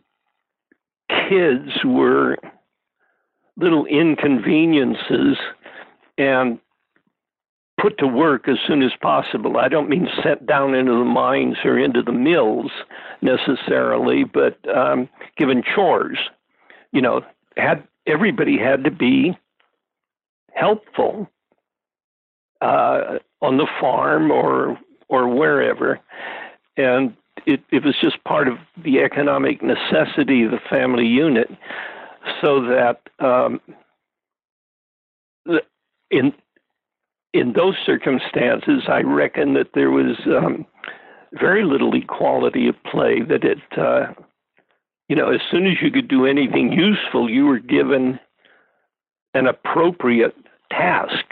[1.09, 2.37] kids were
[3.57, 5.37] little inconveniences
[6.17, 6.59] and
[7.79, 9.57] put to work as soon as possible.
[9.57, 12.71] I don't mean sent down into the mines or into the mills
[13.21, 16.17] necessarily, but um, given chores.
[16.91, 17.21] You know,
[17.55, 19.37] had everybody had to be
[20.53, 21.29] helpful
[22.61, 24.77] uh, on the farm or
[25.09, 25.99] or wherever,
[26.75, 27.15] and
[27.45, 31.49] it, it was just part of the economic necessity of the family unit,
[32.41, 33.61] so that um,
[36.11, 36.33] in
[37.33, 40.65] in those circumstances, I reckon that there was um,
[41.33, 43.21] very little equality of play.
[43.21, 44.13] That it, uh,
[45.07, 48.19] you know, as soon as you could do anything useful, you were given
[49.33, 50.35] an appropriate
[50.71, 51.25] task,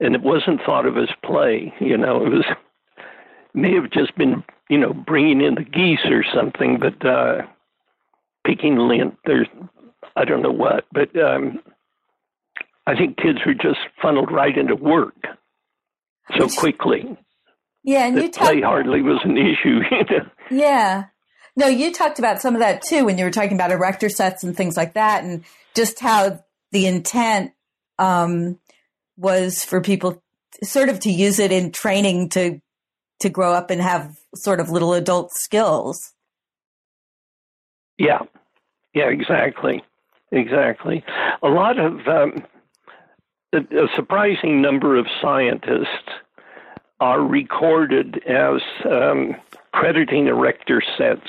[0.00, 1.72] and it wasn't thought of as play.
[1.80, 2.44] You know, it was
[3.54, 7.42] may have just been, you know, bringing in the geese or something, but uh,
[8.46, 9.16] picking lint.
[9.24, 9.48] There's,
[10.16, 11.60] I don't know what, but um,
[12.86, 15.16] I think kids were just funneled right into work
[16.38, 17.16] so quickly.
[17.82, 19.80] Yeah, and you talked, play hardly was an issue.
[20.50, 21.04] Yeah.
[21.54, 24.42] No, you talked about some of that too when you were talking about erector sets
[24.42, 27.52] and things like that, and just how the intent
[28.00, 28.58] um,
[29.20, 30.22] was for people
[30.62, 32.60] sort of to use it in training to
[33.20, 36.14] to grow up and have sort of little adult skills.
[37.98, 38.20] Yeah,
[38.94, 39.84] yeah, exactly,
[40.32, 41.04] exactly.
[41.42, 42.44] A lot of um,
[43.52, 43.60] a,
[43.94, 46.08] surprising number of scientists
[46.98, 49.36] are recorded as um,
[49.72, 51.28] crediting erector sets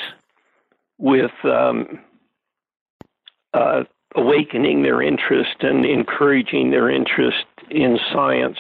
[0.98, 2.00] with um,
[3.54, 3.84] uh,
[4.16, 8.58] awakening their interest and encouraging their interest in science.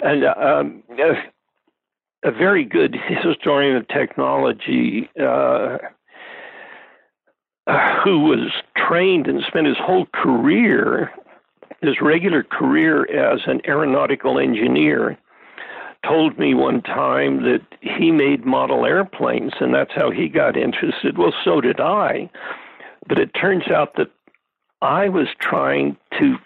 [0.00, 5.78] And um, a, a, very good historian of technology uh,
[8.04, 11.12] who was trained and spent his whole career
[11.80, 15.16] his regular career as an aeronautical engineer
[16.04, 21.18] told me one time that he made model airplanes and that's how he got interested.
[21.18, 22.30] Well, so did I.
[23.08, 24.10] But it turns out that
[24.80, 26.36] I was trying to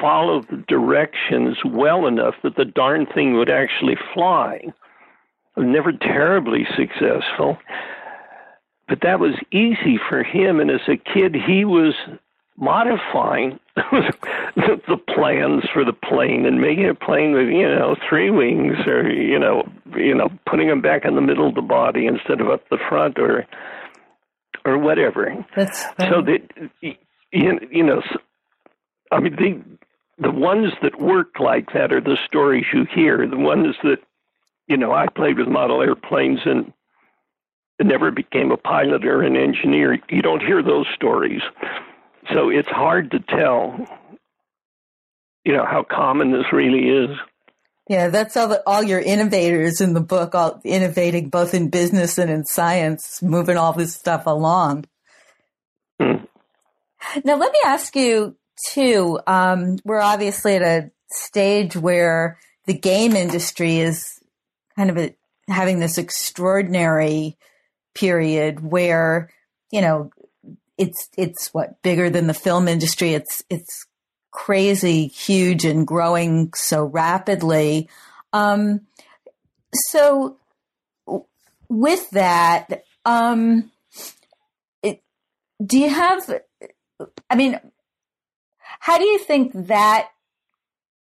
[0.00, 4.60] follow the directions well enough that the darn thing would actually fly.
[5.56, 7.58] Never terribly successful,
[8.88, 10.60] but that was easy for him.
[10.60, 11.94] And as a kid, he was
[12.58, 18.76] modifying the plans for the plane and making a plane with you know three wings
[18.86, 19.62] or you know
[19.94, 22.78] you know putting them back in the middle of the body instead of up the
[22.88, 23.46] front or
[24.64, 26.70] or whatever That's so that
[27.32, 28.02] you, you know
[29.12, 29.62] i mean the
[30.18, 33.98] the ones that work like that are the stories you hear the ones that
[34.66, 36.72] you know i played with model airplanes and
[37.82, 41.42] never became a pilot or an engineer you don't hear those stories
[42.32, 43.76] so it's hard to tell,
[45.44, 47.16] you know, how common this really is.
[47.88, 52.18] Yeah, that's all the, all your innovators in the book, all innovating both in business
[52.18, 54.86] and in science, moving all this stuff along.
[56.00, 56.24] Hmm.
[57.24, 58.36] Now, let me ask you
[58.70, 59.18] too.
[59.26, 64.18] Um, we're obviously at a stage where the game industry is
[64.76, 65.16] kind of a,
[65.48, 67.36] having this extraordinary
[67.94, 69.30] period where
[69.70, 70.10] you know
[70.76, 73.14] it's it's what bigger than the film industry.
[73.14, 73.86] It's it's
[74.30, 77.88] crazy, huge, and growing so rapidly.
[78.32, 78.82] Um,
[79.72, 80.36] so
[81.68, 83.70] with that, um,
[84.82, 85.02] it,
[85.64, 86.40] do you have?
[87.30, 87.60] I mean,
[88.58, 90.08] how do you think that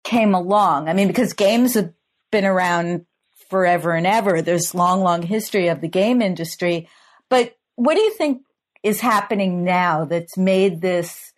[0.04, 0.90] came along?
[0.90, 1.94] I mean, because games have
[2.32, 3.06] been around
[3.50, 4.42] forever and ever.
[4.42, 6.88] There's long, long history of the game industry.
[7.30, 8.44] But what do you think
[8.84, 11.34] is happening now that's made this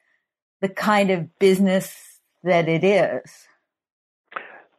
[0.62, 3.48] the kind of business that it is?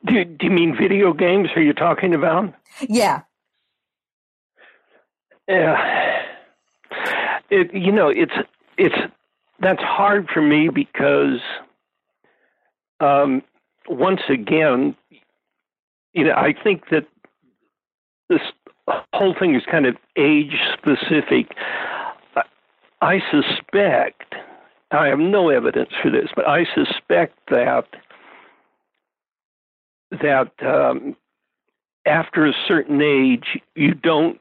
[0.07, 1.49] Do, do you mean video games?
[1.57, 2.55] Are you talking about?
[2.89, 3.23] Yeah.
[5.49, 6.23] Yeah.
[7.51, 8.33] It, you know, it's
[8.79, 8.95] it's
[9.65, 11.41] that's hard for me because
[13.01, 13.43] um,
[13.89, 14.95] once again,
[16.13, 17.07] you know, I think that
[18.29, 18.41] this
[19.13, 21.57] whole thing is kind of age specific.
[23.01, 24.35] I suspect,
[24.91, 27.87] I have no evidence for this, but I suspect that
[30.23, 31.17] that um,
[32.07, 34.41] after a certain age, you don't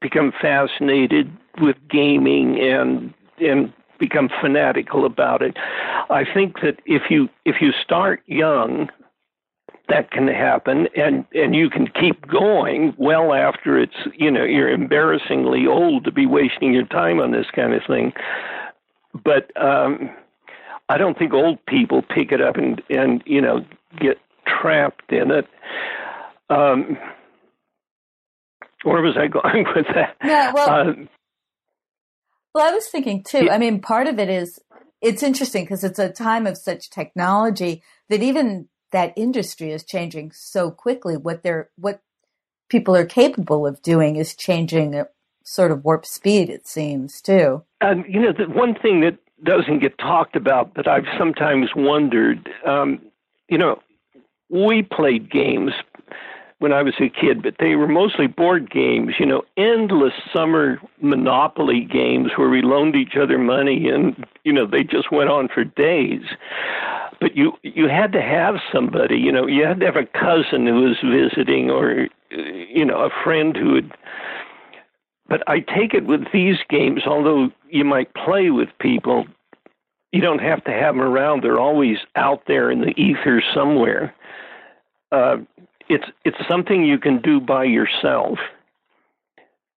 [0.00, 1.30] become fascinated
[1.60, 3.72] with gaming and and
[4.02, 5.56] become fanatical about it.
[6.10, 8.90] I think that if you if you start young,
[9.88, 14.68] that can happen and and you can keep going well after it's you know you're
[14.70, 18.12] embarrassingly old to be wasting your time on this kind of thing.
[19.24, 20.10] But um
[20.88, 23.64] i don't think old people pick it up and and you know
[24.00, 25.46] get trapped in it.
[26.50, 26.98] Um
[28.82, 30.16] where was i going with that?
[30.24, 30.92] Yeah well uh,
[32.54, 33.54] well i was thinking too yeah.
[33.54, 34.60] i mean part of it is
[35.02, 40.30] it's interesting because it's a time of such technology that even that industry is changing
[40.30, 41.16] so quickly.
[41.16, 42.00] What they're what
[42.70, 45.12] people are capable of doing is changing at
[45.44, 46.48] sort of warp speed.
[46.48, 47.64] It seems too.
[47.80, 52.48] And you know, the one thing that doesn't get talked about, but I've sometimes wondered.
[52.64, 53.00] Um,
[53.48, 53.82] you know,
[54.48, 55.72] we played games
[56.62, 60.80] when I was a kid, but they were mostly board games, you know, endless summer
[61.00, 65.48] monopoly games where we loaned each other money and, you know, they just went on
[65.48, 66.22] for days.
[67.20, 70.66] But you you had to have somebody you know you had to have a cousin
[70.66, 73.92] who was visiting or you know a friend who would
[75.28, 79.24] but i take it with these games although you might play with people
[80.12, 81.42] you don't have to have them around.
[81.42, 84.14] They're always out there in the ether somewhere.
[85.10, 85.38] Uh,
[85.88, 88.38] it's it's something you can do by yourself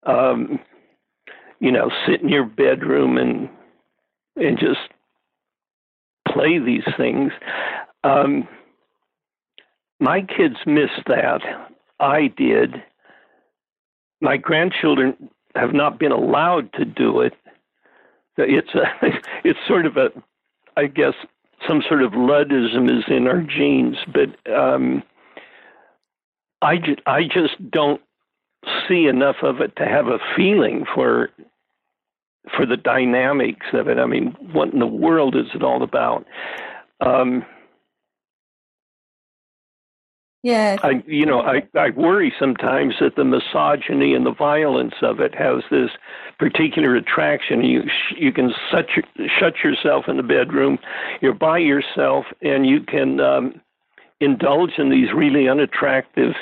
[0.05, 0.59] um,
[1.59, 3.49] you know sit in your bedroom and
[4.37, 4.79] and just
[6.35, 7.31] play these things.
[8.03, 8.47] Um,
[9.99, 11.41] my kids missed that.
[11.99, 12.83] I did.
[14.21, 17.33] My grandchildren have not been allowed to do it.
[18.37, 18.83] It's a,
[19.43, 20.09] it's sort of a,
[20.75, 21.13] I guess,
[21.67, 25.01] some sort of Luddism is in our genes, but um,
[26.61, 28.01] I, ju- I just don't
[28.87, 31.29] see enough of it to have a feeling for
[32.55, 33.97] for the dynamics of it.
[33.97, 36.25] I mean, what in the world is it all about?
[37.01, 37.45] Um,
[40.43, 45.19] yeah, I you know I I worry sometimes that the misogyny and the violence of
[45.19, 45.89] it has this
[46.37, 47.63] particular attraction.
[47.63, 47.83] You
[48.15, 50.77] you can shut your, shut yourself in the bedroom,
[51.21, 53.61] you're by yourself, and you can um,
[54.25, 56.33] indulge in these really unattractive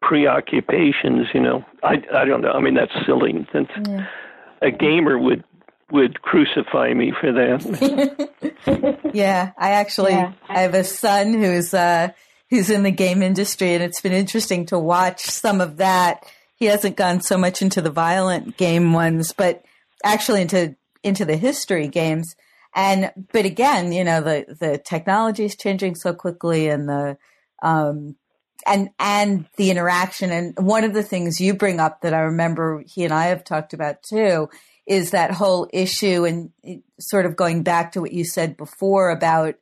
[0.00, 1.26] preoccupations.
[1.34, 2.52] You know, I I don't know.
[2.52, 3.46] I mean, that's silly.
[3.52, 4.06] That's, yeah
[4.62, 5.44] a gamer would
[5.90, 9.10] would crucify me for that.
[9.12, 10.32] yeah, I actually yeah.
[10.48, 12.10] I have a son who's uh
[12.48, 16.24] who's in the game industry and it's been interesting to watch some of that.
[16.56, 19.64] He hasn't gone so much into the violent game ones, but
[20.04, 22.36] actually into into the history games.
[22.74, 27.18] And but again, you know, the the technology is changing so quickly and the
[27.62, 28.16] um
[28.66, 30.30] and and the interaction.
[30.30, 33.44] And one of the things you bring up that I remember he and I have
[33.44, 34.48] talked about too
[34.86, 39.54] is that whole issue and sort of going back to what you said before about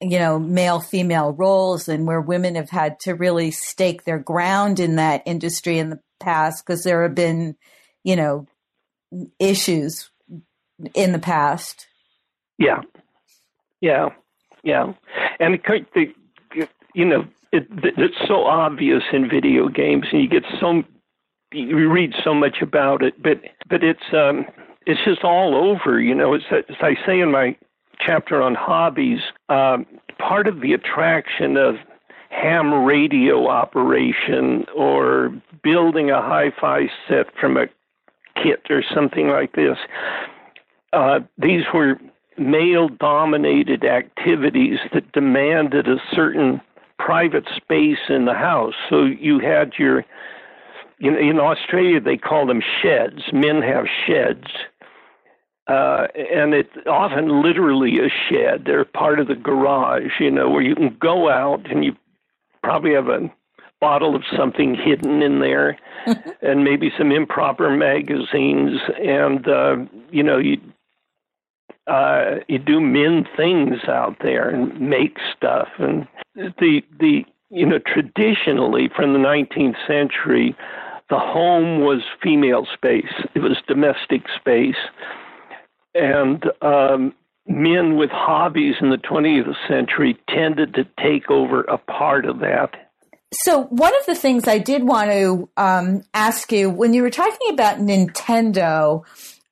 [0.00, 4.80] you know male female roles and where women have had to really stake their ground
[4.80, 7.56] in that industry in the past because there have been
[8.04, 8.46] you know
[9.38, 10.10] issues
[10.94, 11.86] in the past
[12.62, 12.80] yeah
[13.80, 14.08] yeah
[14.62, 14.92] yeah
[15.40, 15.58] and
[15.94, 16.12] the,
[16.94, 20.82] you know it, it's so obvious in video games, and you get so
[21.52, 24.46] you read so much about it, but but it's um,
[24.86, 26.00] it's just all over.
[26.00, 27.56] You know, as, as I say in my
[28.00, 29.86] chapter on hobbies, um,
[30.18, 31.76] part of the attraction of
[32.30, 35.30] ham radio operation or
[35.62, 37.66] building a hi-fi set from a
[38.42, 39.76] kit or something like this.
[40.94, 41.98] Uh, these were
[42.38, 46.60] male-dominated activities that demanded a certain
[46.98, 48.74] private space in the house.
[48.90, 50.04] So you had your,
[51.00, 53.22] in, in Australia, they call them sheds.
[53.32, 54.46] Men have sheds.
[55.68, 58.64] uh, and it's often literally a shed.
[58.66, 61.96] They're part of the garage, you know, where you can go out and you
[62.62, 63.32] probably have a
[63.80, 65.78] bottle of something hidden in there,
[66.42, 69.76] and maybe some improper magazines, and uh,
[70.10, 70.56] you know you
[71.86, 77.78] uh, you do men things out there and make stuff, and the the you know
[77.78, 80.56] traditionally from the 19th century,
[81.10, 83.12] the home was female space.
[83.34, 84.76] It was domestic space
[85.94, 87.14] and um,
[87.46, 92.70] men with hobbies in the 20th century tended to take over a part of that.
[93.34, 97.10] So, one of the things I did want to um, ask you when you were
[97.10, 99.04] talking about Nintendo,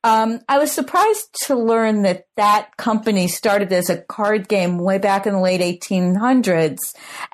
[0.03, 4.99] um, I was surprised to learn that that company started as a card game way
[4.99, 6.79] back in the late 1800s.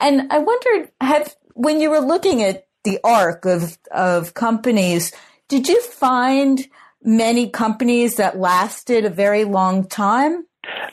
[0.00, 5.12] And I wondered, have when you were looking at the arc of of companies,
[5.48, 6.66] did you find
[7.02, 10.46] many companies that lasted a very long time?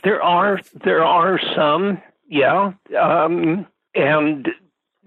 [0.04, 3.66] There are there are some, yeah, um,
[3.96, 4.48] and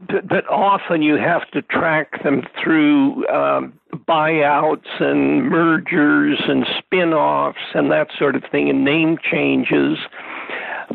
[0.09, 3.73] but often you have to track them through um,
[4.07, 9.99] buyouts and mergers and spin-offs and that sort of thing, and name changes.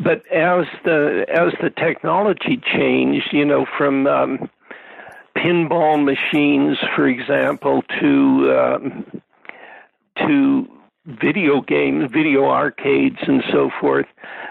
[0.02, 4.50] But as the as the technology changed, you know, from um,
[5.36, 9.22] pinball machines, for example, to um,
[10.18, 10.68] to
[11.06, 14.06] video games, video arcades, and so forth,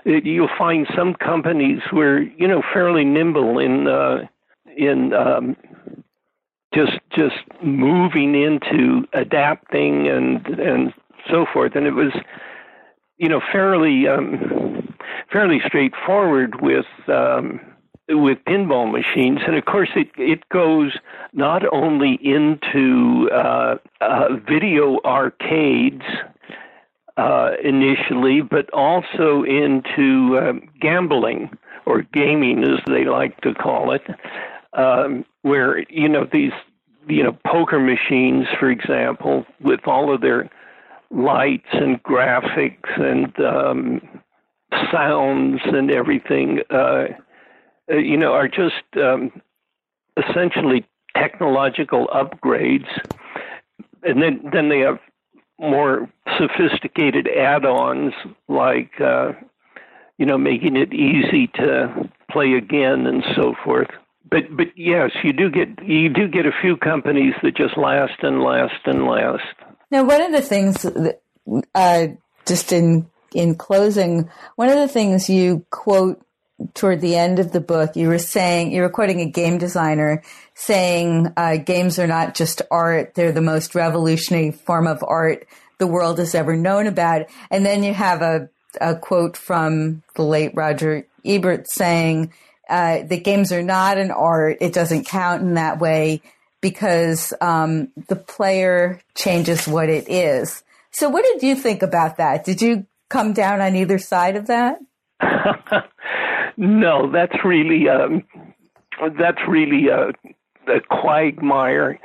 [0.06, 4.28] you'll find some companies who are, you know, fairly nimble in uh,
[4.78, 5.56] in um,
[6.74, 10.94] just just moving into adapting and and
[11.30, 11.76] so forth.
[11.76, 12.14] And it was,
[13.18, 14.94] you know, fairly um,
[15.32, 16.86] fairly straightforward with.
[17.08, 17.60] Um,
[18.14, 20.98] with pinball machines, and of course it it goes
[21.32, 26.04] not only into uh, uh, video arcades
[27.18, 31.50] uh, initially, but also into um, gambling
[31.86, 34.02] or gaming, as they like to call it,
[34.74, 36.54] um, where you know these
[37.08, 40.50] you know poker machines, for example, with all of their
[41.10, 44.02] lights and graphics and um,
[44.92, 46.60] sounds and everything.
[46.70, 47.06] Uh,
[47.92, 49.32] uh, you know, are just um,
[50.18, 52.88] essentially technological upgrades,
[54.04, 55.00] and then then they have
[55.60, 58.14] more sophisticated add-ons
[58.48, 59.32] like uh,
[60.18, 63.90] you know making it easy to play again and so forth.
[64.32, 68.24] But but yes, you do get you do get a few companies that just last
[68.24, 69.44] and last and last.
[69.92, 71.22] Now, one of the things that,
[71.76, 72.08] uh,
[72.46, 76.26] just in in closing, one of the things you quote
[76.74, 80.22] toward the end of the book, you were saying, you were quoting a game designer
[80.54, 85.48] saying, uh, games are not just art, they're the most revolutionary form of art
[85.80, 87.26] the world has ever known about.
[87.50, 92.32] And then you have a, a quote from the late Roger Ebert saying,
[92.72, 94.58] uh, that games are not an art.
[94.62, 96.22] It doesn't count in that way
[96.62, 100.64] because um, the player changes what it is.
[100.92, 102.46] So, what did you think about that?
[102.46, 104.80] Did you come down on either side of that?
[106.58, 108.24] No, that's really um,
[109.20, 110.10] that's really a,
[110.72, 112.00] a quagmire.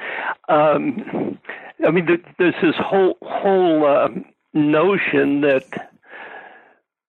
[0.49, 1.39] Um,
[1.87, 2.07] I mean,
[2.39, 4.09] there's this whole whole uh,
[4.55, 5.91] notion that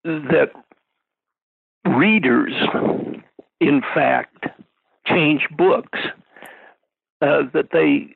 [0.04, 0.52] that
[1.86, 2.54] readers,
[3.60, 4.48] in fact,
[5.06, 6.00] change books.
[7.20, 8.16] Uh, that they,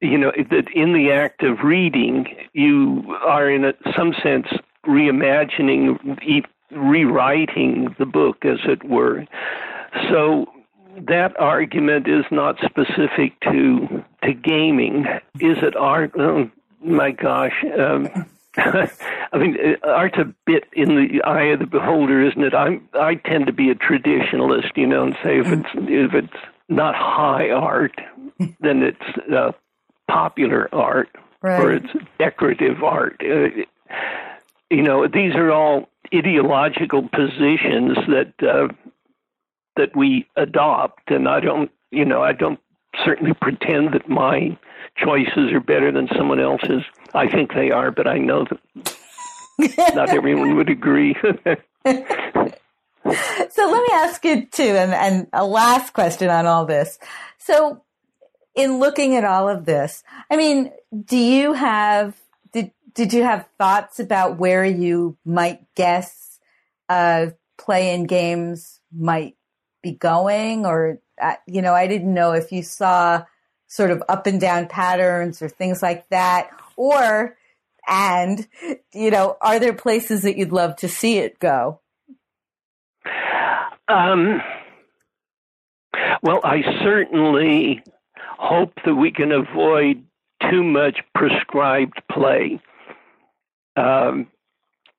[0.00, 4.46] you know, that in the act of reading, you are in a, some sense
[4.86, 5.98] reimagining
[6.70, 9.26] rewriting the book, as it were.
[10.08, 10.46] So
[11.08, 15.06] that argument is not specific to to gaming.
[15.40, 16.12] Is it art?
[16.16, 16.50] Oh,
[16.80, 17.64] my gosh.
[17.76, 18.08] Um,
[19.32, 22.54] I mean, art's a bit in the eye of the beholder, isn't it?
[22.54, 26.42] I I tend to be a traditionalist, you know, and say if it's if it's
[26.68, 28.00] not high art,
[28.60, 29.52] then it's uh,
[30.08, 31.08] popular art
[31.42, 31.60] right.
[31.60, 33.20] or it's decorative art.
[33.22, 33.62] Uh,
[34.70, 38.68] you know, these are all ideological positions that uh,
[39.76, 42.58] that we adopt, and I don't, you know, I don't
[43.04, 44.56] certainly pretend that my
[44.96, 46.82] choices are better than someone else's.
[47.14, 48.96] I think they are, but I know that
[49.94, 51.14] not everyone would agree.
[51.24, 51.32] so
[53.04, 56.98] let me ask you too, and, and a last question on all this.
[57.38, 57.82] So,
[58.54, 60.72] in looking at all of this, I mean,
[61.04, 62.16] do you have
[62.52, 66.38] did did you have thoughts about where you might guess
[66.88, 67.26] uh,
[67.56, 69.36] play-in games might
[69.82, 71.00] be going, or
[71.46, 73.24] you know, I didn't know if you saw
[73.66, 77.36] sort of up and down patterns or things like that, or
[77.88, 78.46] And,
[78.92, 81.80] you know, are there places that you'd love to see it go?
[83.88, 84.42] Um,
[86.22, 87.82] well, I certainly
[88.38, 90.04] hope that we can avoid
[90.50, 92.60] too much prescribed play.
[93.76, 94.26] Um,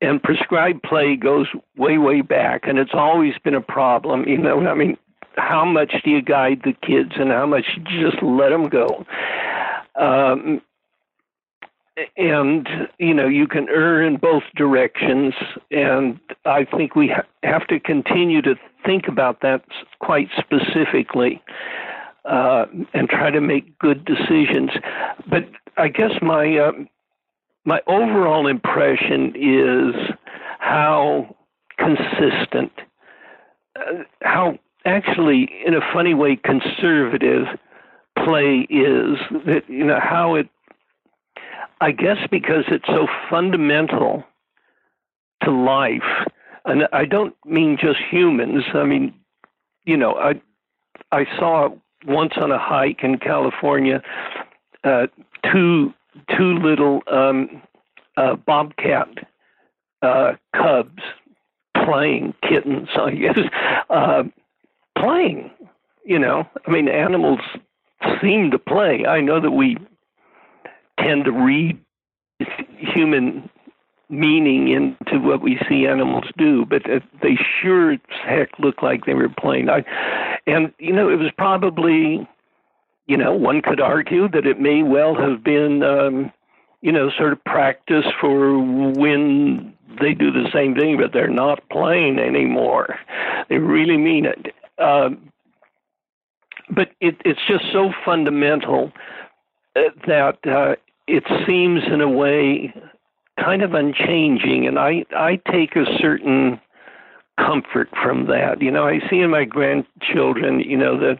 [0.01, 1.47] and prescribed play goes
[1.77, 4.27] way, way back, and it's always been a problem.
[4.27, 4.97] You know, I mean,
[5.37, 9.05] how much do you guide the kids, and how much you just let them go?
[9.95, 10.61] Um,
[12.15, 12.67] and
[12.97, 15.33] you know you can err in both directions
[15.69, 18.55] and i think we ha- have to continue to
[18.85, 19.65] think about that
[19.99, 21.43] quite specifically
[22.23, 24.69] uh, and try to make good decisions
[25.29, 25.43] but
[25.75, 26.71] i guess my uh,
[27.65, 29.93] my overall impression is
[30.59, 31.35] how
[31.77, 32.71] consistent,
[33.75, 37.47] uh, how actually, in a funny way, conservative
[38.23, 39.17] play is.
[39.45, 40.49] That you know how it.
[41.81, 44.25] I guess because it's so fundamental
[45.43, 46.27] to life,
[46.65, 48.63] and I don't mean just humans.
[48.73, 49.13] I mean,
[49.85, 50.41] you know, I
[51.11, 51.69] I saw
[52.05, 54.01] once on a hike in California
[54.83, 55.07] uh,
[55.51, 55.93] two
[56.37, 57.61] two little um,
[58.17, 59.07] uh, bobcat
[60.01, 61.01] uh, cubs
[61.85, 63.39] playing kittens, I guess,
[63.89, 64.23] uh,
[64.99, 65.51] playing.
[66.05, 67.39] You know, I mean, animals
[68.21, 69.05] seem to play.
[69.05, 69.77] I know that we
[70.99, 71.79] tend to read
[72.77, 73.49] human
[74.09, 76.83] meaning into what we see animals do, but
[77.21, 79.69] they sure as heck look like they were playing.
[79.69, 79.83] I,
[80.47, 82.27] and you know, it was probably
[83.09, 86.31] you know, one could argue that it may well have been, um,
[86.81, 91.67] you know, sort of practice for when they do the same thing, but they're not
[91.71, 92.99] playing anymore.
[93.49, 94.53] They really mean it.
[94.79, 95.09] Uh,
[96.69, 98.91] but it, it's just so fundamental
[99.75, 100.75] uh, that uh,
[101.07, 102.73] it seems, in a way,
[103.43, 104.67] kind of unchanging.
[104.67, 106.59] And I, I take a certain
[107.39, 108.61] comfort from that.
[108.61, 111.19] You know, I see in my grandchildren, you know, that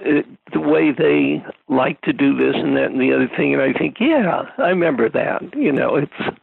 [0.00, 0.22] uh,
[0.52, 3.72] the way they like to do this and that and the other thing, and I
[3.72, 5.42] think, yeah, I remember that.
[5.54, 6.36] You know, it's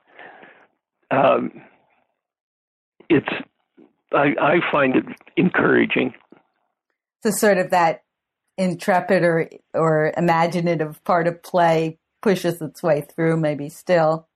[1.12, 1.52] um,
[3.10, 3.28] it's
[4.12, 5.06] I, I find it
[5.38, 6.14] encouraging.
[7.24, 8.04] So, sort of that
[8.58, 14.28] intrepid or or imaginative part of play pushes its way through, maybe still.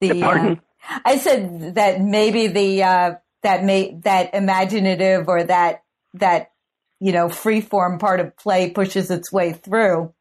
[0.00, 0.60] The, Pardon?
[0.88, 5.82] Uh, I said that maybe the uh, that may that imaginative or that
[6.14, 6.52] that
[7.00, 10.12] you know free form part of play pushes its way through.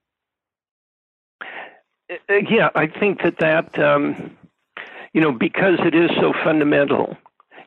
[2.09, 4.37] Uh, uh, yeah, I think that that um,
[5.13, 7.17] you know because it is so fundamental,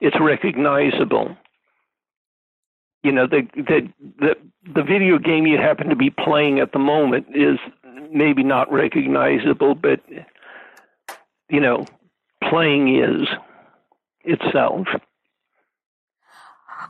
[0.01, 1.37] it's recognizable.
[3.03, 3.88] You know the the
[4.18, 4.34] the
[4.74, 7.59] the video game you happen to be playing at the moment is
[8.12, 10.01] maybe not recognizable, but
[11.49, 11.86] you know
[12.42, 13.28] playing is
[14.24, 14.86] itself.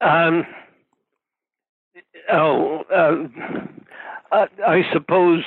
[0.00, 0.46] Um,
[2.32, 3.28] oh, uh,
[4.32, 5.44] I, I, suppose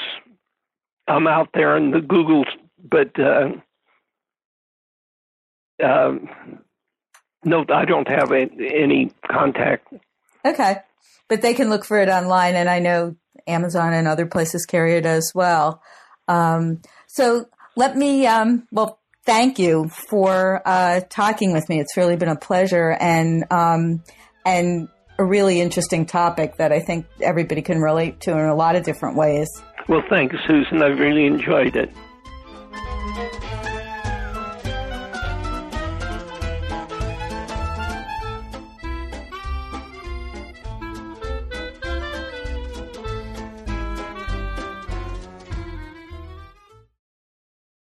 [1.07, 2.45] I'm out there in the Google,
[2.89, 3.49] but uh,
[5.83, 6.13] uh,
[7.43, 9.93] no, I don't have any contact.
[10.43, 10.77] Okay,
[11.27, 13.15] but they can look for it online, and I know
[13.47, 15.81] Amazon and other places carry it as well.
[16.27, 17.45] Um, so
[17.75, 21.79] let me, um, well, thank you for uh, talking with me.
[21.79, 24.03] It's really been a pleasure, and um,
[24.45, 24.87] and
[25.19, 28.83] a really interesting topic that I think everybody can relate to in a lot of
[28.83, 29.47] different ways.
[29.89, 30.83] Well, thanks, Susan.
[30.83, 31.89] I've really enjoyed it.